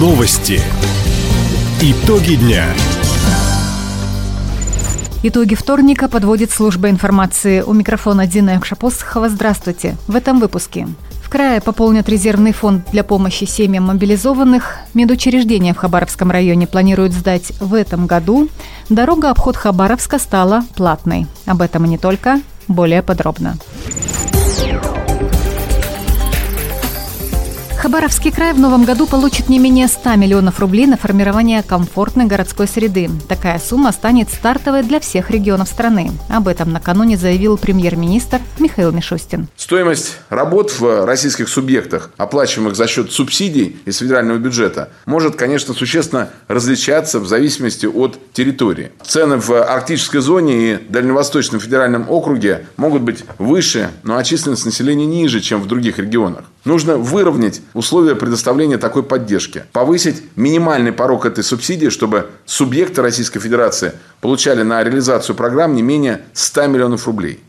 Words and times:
Новости. 0.00 0.62
Итоги 1.82 2.36
дня. 2.36 2.64
Итоги 5.22 5.54
вторника 5.54 6.08
подводит 6.08 6.50
служба 6.50 6.88
информации. 6.88 7.60
У 7.60 7.74
микрофона 7.74 8.26
Дина 8.26 8.52
Якшапосхова. 8.52 9.28
Здравствуйте. 9.28 9.98
В 10.08 10.16
этом 10.16 10.40
выпуске. 10.40 10.88
В 11.22 11.28
крае 11.28 11.60
пополнят 11.60 12.08
резервный 12.08 12.52
фонд 12.52 12.86
для 12.92 13.04
помощи 13.04 13.44
семьям 13.44 13.88
мобилизованных. 13.88 14.78
Медучреждения 14.94 15.74
в 15.74 15.76
Хабаровском 15.76 16.30
районе 16.30 16.66
планируют 16.66 17.12
сдать 17.12 17.52
в 17.60 17.74
этом 17.74 18.06
году. 18.06 18.48
Дорога 18.88 19.28
обход 19.28 19.56
Хабаровска 19.56 20.18
стала 20.18 20.64
платной. 20.76 21.26
Об 21.44 21.60
этом 21.60 21.84
и 21.84 21.88
не 21.90 21.98
только. 21.98 22.40
Более 22.68 23.02
подробно. 23.02 23.58
Хабаровский 27.80 28.30
край 28.30 28.52
в 28.52 28.58
новом 28.58 28.84
году 28.84 29.06
получит 29.06 29.48
не 29.48 29.58
менее 29.58 29.88
100 29.88 30.16
миллионов 30.16 30.60
рублей 30.60 30.84
на 30.84 30.98
формирование 30.98 31.62
комфортной 31.62 32.26
городской 32.26 32.68
среды. 32.68 33.08
Такая 33.26 33.58
сумма 33.58 33.90
станет 33.92 34.28
стартовой 34.28 34.82
для 34.82 35.00
всех 35.00 35.30
регионов 35.30 35.66
страны. 35.68 36.10
Об 36.28 36.46
этом 36.46 36.74
накануне 36.74 37.16
заявил 37.16 37.56
премьер-министр 37.56 38.42
Михаил 38.58 38.92
Мишустин. 38.92 39.48
Стоимость 39.56 40.18
работ 40.28 40.78
в 40.78 41.06
российских 41.06 41.48
субъектах, 41.48 42.10
оплачиваемых 42.18 42.76
за 42.76 42.86
счет 42.86 43.12
субсидий 43.12 43.80
из 43.86 43.96
федерального 43.96 44.36
бюджета, 44.36 44.90
может, 45.06 45.36
конечно, 45.36 45.72
существенно 45.72 46.28
различаться 46.48 47.18
в 47.18 47.26
зависимости 47.26 47.86
от 47.86 48.18
территории. 48.34 48.92
Цены 49.02 49.38
в 49.38 49.52
арктической 49.52 50.20
зоне 50.20 50.74
и 50.74 50.76
Дальневосточном 50.90 51.62
федеральном 51.62 52.10
округе 52.10 52.66
могут 52.76 53.00
быть 53.00 53.24
выше, 53.38 53.88
но 54.02 54.18
а 54.18 54.22
численность 54.22 54.66
населения 54.66 55.06
ниже, 55.06 55.40
чем 55.40 55.62
в 55.62 55.66
других 55.66 55.98
регионах. 55.98 56.44
Нужно 56.64 56.98
выровнять 56.98 57.62
условия 57.72 58.14
предоставления 58.14 58.76
такой 58.76 59.02
поддержки, 59.02 59.64
повысить 59.72 60.22
минимальный 60.36 60.92
порог 60.92 61.24
этой 61.24 61.42
субсидии, 61.42 61.88
чтобы 61.88 62.30
субъекты 62.44 63.00
Российской 63.00 63.40
Федерации 63.40 63.92
получали 64.20 64.62
на 64.62 64.84
реализацию 64.84 65.34
программ 65.34 65.74
не 65.74 65.82
менее 65.82 66.20
100 66.34 66.66
миллионов 66.66 67.06
рублей. 67.06 67.40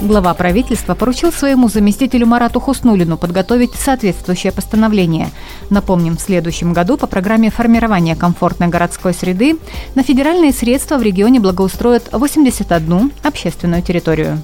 Глава 0.00 0.32
правительства 0.32 0.94
поручил 0.94 1.30
своему 1.30 1.68
заместителю 1.68 2.26
Марату 2.26 2.58
Хуснулину 2.58 3.18
подготовить 3.18 3.74
соответствующее 3.74 4.50
постановление. 4.50 5.30
Напомним, 5.68 6.16
в 6.16 6.20
следующем 6.22 6.72
году 6.72 6.96
по 6.96 7.06
программе 7.06 7.50
формирования 7.50 8.16
комфортной 8.16 8.68
городской 8.68 9.12
среды 9.12 9.58
на 9.94 10.02
федеральные 10.02 10.52
средства 10.52 10.96
в 10.96 11.02
регионе 11.02 11.38
благоустроят 11.38 12.08
81 12.12 13.12
общественную 13.22 13.82
территорию. 13.82 14.38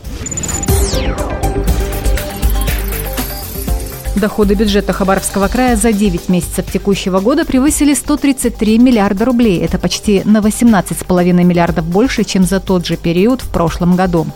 Доходы 4.17 4.55
бюджета 4.55 4.95
Хабаровского 4.95 5.47
края 5.49 5.77
за 5.77 5.93
9 5.93 6.31
месяцев 6.31 6.65
текущего 6.73 7.21
года 7.21 7.45
превысили 7.45 7.93
133 7.93 8.79
миллиарда 8.79 9.27
рублей. 9.27 9.59
Это 9.59 9.79
почти 9.79 10.23
на 10.25 10.39
18,5 10.39 11.33
миллиардов 11.45 11.85
больше, 11.85 12.25
чем 12.25 12.45
за 12.45 12.59
тот 12.59 12.87
же 12.87 12.97
период 12.97 13.43
в 13.43 13.51
прошлом 13.51 13.95
году. 13.95 14.27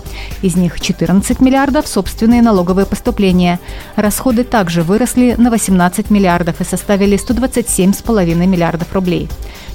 Из 0.42 0.54
них 0.54 0.78
14 0.82 1.40
миллиардов– 1.40 1.86
собственные 1.88 2.42
налоговые 2.42 2.84
поступления. 2.84 3.58
Расходы 3.96 4.44
также 4.44 4.82
выросли 4.82 5.34
на 5.38 5.50
18 5.50 6.10
миллиардов 6.10 6.60
и 6.60 6.64
составили 6.64 7.18
127,5 7.18 8.34
миллиардов 8.46 8.92
рублей. 8.92 9.30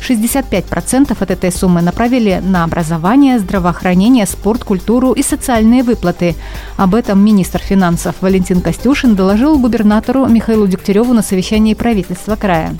65% 0.08 1.18
от 1.20 1.32
этой 1.32 1.52
суммы 1.52 1.82
направили 1.82 2.40
на 2.44 2.64
образование, 2.64 3.40
здравоохранение, 3.40 4.28
спорт, 4.28 4.64
культуру 4.64 5.14
и 5.14 5.24
социальные 5.24 5.82
выплаты. 5.82 6.36
Об 6.78 6.94
этом 6.94 7.26
министр 7.26 7.60
финансов 7.60 8.16
Валентин 8.22 8.62
Костюшин 8.62 9.16
доложил 9.16 9.58
губернатору 9.58 9.95
Михаилу 9.96 10.68
Дегтяреву 10.68 11.14
на 11.14 11.22
совещании 11.22 11.74
правительства 11.74 12.36
края. 12.36 12.76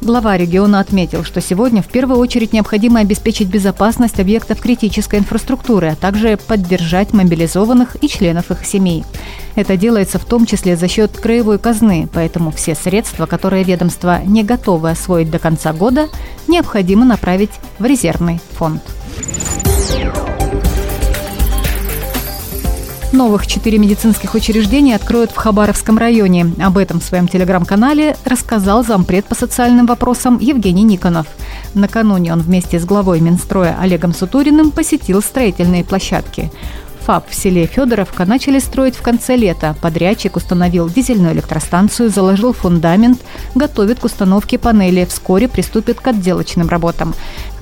Глава 0.00 0.38
региона 0.38 0.80
отметил, 0.80 1.22
что 1.22 1.42
сегодня 1.42 1.82
в 1.82 1.88
первую 1.88 2.18
очередь 2.18 2.54
необходимо 2.54 3.00
обеспечить 3.00 3.48
безопасность 3.48 4.18
объектов 4.20 4.60
критической 4.60 5.18
инфраструктуры, 5.18 5.88
а 5.88 5.96
также 5.96 6.38
поддержать 6.38 7.12
мобилизованных 7.12 8.02
и 8.02 8.08
членов 8.08 8.50
их 8.50 8.64
семей. 8.64 9.04
Это 9.54 9.76
делается 9.76 10.18
в 10.18 10.24
том 10.24 10.46
числе 10.46 10.76
за 10.76 10.88
счет 10.88 11.10
краевой 11.18 11.58
казны, 11.58 12.08
поэтому 12.10 12.50
все 12.50 12.74
средства, 12.74 13.26
которые 13.26 13.62
ведомство 13.62 14.22
не 14.24 14.42
готовы 14.42 14.90
освоить 14.90 15.30
до 15.30 15.38
конца 15.38 15.74
года, 15.74 16.08
необходимо 16.48 17.04
направить 17.04 17.52
в 17.78 17.84
резервный 17.84 18.40
фонд. 18.52 18.82
Новых 23.12 23.46
четыре 23.46 23.78
медицинских 23.78 24.34
учреждения 24.34 24.96
откроют 24.96 25.30
в 25.30 25.36
Хабаровском 25.36 25.96
районе. 25.96 26.52
Об 26.60 26.76
этом 26.76 27.00
в 27.00 27.04
своем 27.04 27.28
телеграм-канале 27.28 28.16
рассказал 28.24 28.84
зампред 28.84 29.24
по 29.26 29.36
социальным 29.36 29.86
вопросам 29.86 30.38
Евгений 30.40 30.82
Никонов. 30.82 31.28
Накануне 31.74 32.32
он 32.32 32.40
вместе 32.40 32.80
с 32.80 32.84
главой 32.84 33.20
Минстроя 33.20 33.78
Олегом 33.80 34.12
Сутуриным 34.12 34.72
посетил 34.72 35.22
строительные 35.22 35.84
площадки. 35.84 36.50
ФАП 37.06 37.30
в 37.30 37.34
селе 37.36 37.66
Федоровка 37.66 38.24
начали 38.24 38.58
строить 38.58 38.96
в 38.96 39.02
конце 39.02 39.36
лета. 39.36 39.76
Подрядчик 39.80 40.34
установил 40.34 40.88
дизельную 40.88 41.34
электростанцию, 41.34 42.10
заложил 42.10 42.52
фундамент, 42.52 43.20
готовит 43.54 44.00
к 44.00 44.04
установке 44.04 44.58
панели. 44.58 45.04
Вскоре 45.04 45.46
приступит 45.46 46.00
к 46.00 46.08
отделочным 46.08 46.68
работам. 46.68 47.14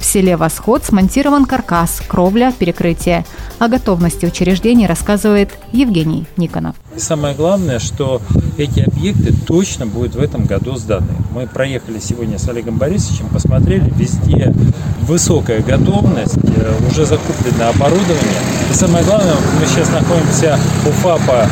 В 0.05 0.07
селе 0.07 0.37
Восход 0.37 0.85
смонтирован 0.85 1.47
каркас, 1.47 2.03
кровля, 2.07 2.53
перекрытие. 2.57 3.25
О 3.59 3.69
готовности 3.69 4.27
учреждений 4.27 4.87
рассказывает 4.87 5.53
Евгений 5.73 6.27
Никонов. 6.37 6.77
И 6.95 7.01
самое 7.01 7.35
главное, 7.35 7.79
что 7.79 8.21
эти 8.59 8.81
объекты 8.81 9.33
точно 9.33 9.87
будут 9.87 10.15
в 10.15 10.21
этом 10.21 10.45
году 10.45 10.77
сданы. 10.77 11.09
Мы 11.33 11.47
проехали 11.47 11.99
сегодня 12.01 12.39
с 12.39 12.47
Олегом 12.51 12.77
Борисовичем, 12.77 13.29
посмотрели, 13.31 13.91
везде 13.97 14.55
высокая 15.01 15.63
готовность, 15.63 16.37
э, 16.37 16.75
уже 16.91 17.07
закуплено 17.07 17.71
оборудование. 17.71 18.43
И 18.71 18.75
самое 18.75 19.07
главное, 19.07 19.35
мы 19.59 19.67
сейчас 19.67 19.91
находимся 19.91 20.59
у 20.87 20.91
ФАПа 20.91 21.49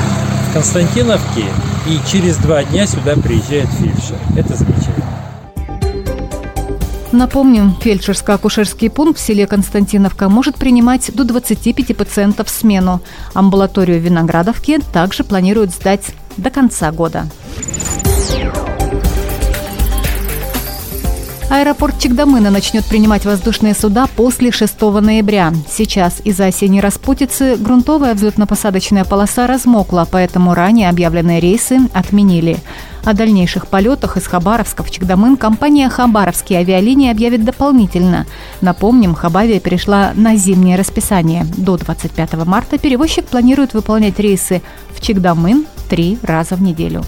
в 0.50 0.52
Константиновке, 0.52 1.46
и 1.86 1.98
через 2.06 2.36
два 2.36 2.62
дня 2.64 2.86
сюда 2.86 3.14
приезжает 3.16 3.68
фельдшер. 3.80 4.18
Это 4.36 4.54
замечательно. 4.54 5.01
Напомним, 7.12 7.76
фельдшерско-акушерский 7.78 8.88
пункт 8.88 9.20
в 9.20 9.22
селе 9.22 9.46
Константиновка 9.46 10.30
может 10.30 10.56
принимать 10.56 11.14
до 11.14 11.24
25 11.24 11.94
пациентов 11.94 12.48
в 12.48 12.50
смену. 12.50 13.02
Амбулаторию 13.34 14.00
в 14.00 14.02
Виноградовке 14.02 14.78
также 14.92 15.22
планируют 15.22 15.72
сдать 15.72 16.14
до 16.38 16.48
конца 16.48 16.90
года. 16.90 17.26
Аэропорт 21.52 21.98
Чегдамына 21.98 22.48
начнет 22.48 22.82
принимать 22.82 23.26
воздушные 23.26 23.74
суда 23.74 24.06
после 24.16 24.50
6 24.50 24.80
ноября. 24.80 25.52
Сейчас 25.70 26.22
из-за 26.24 26.46
осенней 26.46 26.80
распутицы 26.80 27.56
грунтовая 27.56 28.14
взлетно-посадочная 28.14 29.06
полоса 29.06 29.46
размокла, 29.46 30.08
поэтому 30.10 30.54
ранее 30.54 30.88
объявленные 30.88 31.40
рейсы 31.40 31.78
отменили. 31.92 32.56
О 33.04 33.12
дальнейших 33.12 33.66
полетах 33.66 34.16
из 34.16 34.26
Хабаровска 34.28 34.82
в 34.82 34.90
Чегдамын 34.90 35.36
компания 35.36 35.90
«Хабаровские 35.90 36.60
авиалинии» 36.60 37.10
объявит 37.10 37.44
дополнительно. 37.44 38.26
Напомним, 38.62 39.14
Хабавия 39.14 39.60
перешла 39.60 40.12
на 40.14 40.36
зимнее 40.36 40.78
расписание. 40.78 41.44
До 41.58 41.76
25 41.76 42.32
марта 42.46 42.78
перевозчик 42.78 43.26
планирует 43.26 43.74
выполнять 43.74 44.18
рейсы 44.18 44.62
в 44.94 45.02
Чегдамын 45.02 45.66
три 45.90 46.18
раза 46.22 46.54
в 46.56 46.62
неделю. 46.62 47.04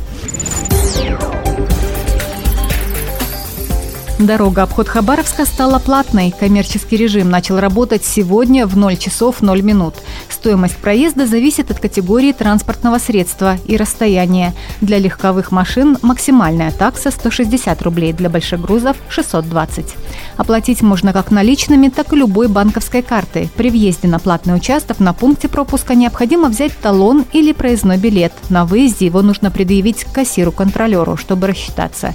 Дорога 4.24 4.62
обход 4.62 4.88
Хабаровска 4.88 5.44
стала 5.44 5.78
платной. 5.78 6.32
Коммерческий 6.40 6.96
режим 6.96 7.28
начал 7.28 7.60
работать 7.60 8.06
сегодня 8.06 8.66
в 8.66 8.74
0 8.74 8.96
часов 8.96 9.42
0 9.42 9.60
минут. 9.60 9.96
Стоимость 10.30 10.78
проезда 10.78 11.26
зависит 11.26 11.70
от 11.70 11.78
категории 11.78 12.32
транспортного 12.32 12.96
средства 12.96 13.58
и 13.66 13.76
расстояния. 13.76 14.54
Для 14.80 14.98
легковых 14.98 15.52
машин 15.52 15.98
максимальная 16.00 16.70
такса 16.70 17.10
160 17.10 17.82
рублей, 17.82 18.14
для 18.14 18.30
больших 18.30 18.62
грузов 18.62 18.96
620. 19.10 19.94
Оплатить 20.38 20.80
можно 20.80 21.12
как 21.12 21.30
наличными, 21.30 21.90
так 21.90 22.14
и 22.14 22.16
любой 22.16 22.48
банковской 22.48 23.02
картой. 23.02 23.50
При 23.54 23.68
въезде 23.68 24.08
на 24.08 24.18
платный 24.18 24.56
участок 24.56 25.00
на 25.00 25.12
пункте 25.12 25.48
пропуска 25.48 25.94
необходимо 25.94 26.48
взять 26.48 26.72
талон 26.78 27.26
или 27.34 27.52
проездной 27.52 27.98
билет. 27.98 28.32
На 28.48 28.64
выезде 28.64 29.04
его 29.04 29.20
нужно 29.20 29.50
предъявить 29.50 30.06
кассиру-контролеру, 30.14 31.18
чтобы 31.18 31.48
рассчитаться. 31.48 32.14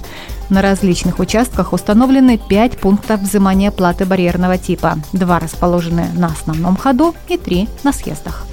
На 0.50 0.62
различных 0.62 1.20
участках 1.20 1.72
установлены 1.72 2.36
5 2.36 2.78
пунктов 2.78 3.20
взимания 3.20 3.70
платы 3.70 4.04
барьерного 4.04 4.58
типа. 4.58 4.98
Два 5.12 5.38
расположены 5.38 6.08
на 6.14 6.26
основном 6.26 6.76
ходу 6.76 7.14
и 7.28 7.38
три 7.38 7.68
на 7.84 7.92
съездах. 7.92 8.46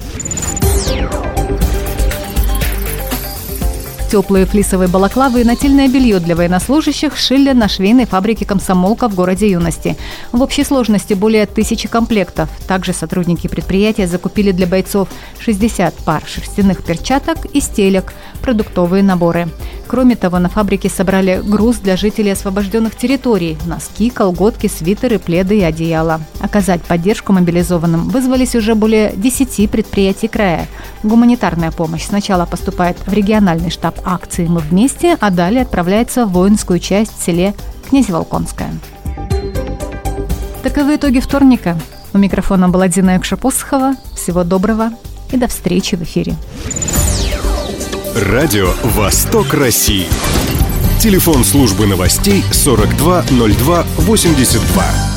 Теплые 4.10 4.46
флисовые 4.46 4.88
балаклавы 4.88 5.42
и 5.42 5.44
нательное 5.44 5.86
белье 5.86 6.18
для 6.18 6.34
военнослужащих 6.34 7.14
шили 7.14 7.52
на 7.52 7.68
швейной 7.68 8.06
фабрике 8.06 8.46
«Комсомолка» 8.46 9.06
в 9.06 9.14
городе 9.14 9.50
Юности. 9.50 9.98
В 10.32 10.40
общей 10.40 10.64
сложности 10.64 11.12
более 11.12 11.44
тысячи 11.44 11.88
комплектов. 11.88 12.48
Также 12.66 12.94
сотрудники 12.94 13.48
предприятия 13.48 14.06
закупили 14.06 14.50
для 14.52 14.66
бойцов 14.66 15.08
60 15.40 15.94
пар 16.06 16.22
шерстяных 16.26 16.84
перчаток 16.84 17.44
и 17.52 17.60
стелек, 17.60 18.14
продуктовые 18.40 19.02
наборы. 19.02 19.48
Кроме 19.86 20.16
того, 20.16 20.38
на 20.38 20.48
фабрике 20.48 20.88
собрали 20.88 21.40
груз 21.42 21.76
для 21.76 21.96
жителей 21.96 22.32
освобожденных 22.32 22.94
территорий– 22.94 23.58
носки, 23.66 24.10
колготки, 24.10 24.68
свитеры, 24.68 25.18
пледы 25.18 25.58
и 25.58 25.62
одеяла. 25.62 26.20
Оказать 26.40 26.82
поддержку 26.82 27.32
мобилизованным 27.32 28.08
вызвались 28.08 28.54
уже 28.54 28.74
более 28.74 29.12
10 29.16 29.70
предприятий 29.70 30.28
края. 30.28 30.66
Гуманитарная 31.02 31.70
помощь 31.70 32.04
сначала 32.04 32.44
поступает 32.44 32.98
в 33.06 33.12
региональный 33.12 33.70
штаб 33.70 33.97
акции 34.04 34.46
«Мы 34.46 34.60
вместе», 34.60 35.16
а 35.20 35.30
далее 35.30 35.62
отправляется 35.62 36.26
в 36.26 36.32
воинскую 36.32 36.78
часть 36.78 37.18
в 37.18 37.24
селе 37.24 37.54
Князеволконское. 37.88 38.70
Таковы 40.62 40.96
итоги 40.96 41.20
вторника. 41.20 41.78
У 42.12 42.18
микрофона 42.18 42.68
была 42.68 42.88
Дина 42.88 43.16
Экшапосхова. 43.16 43.94
Всего 44.14 44.44
доброго 44.44 44.90
и 45.32 45.36
до 45.36 45.48
встречи 45.48 45.94
в 45.94 46.02
эфире. 46.02 46.34
Радио 48.14 48.70
«Восток 48.82 49.54
России». 49.54 50.06
Телефон 51.00 51.44
службы 51.44 51.86
новостей 51.86 52.42
420282. 52.50 55.07